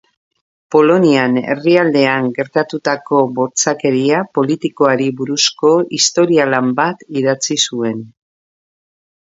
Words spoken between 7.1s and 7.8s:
idatzi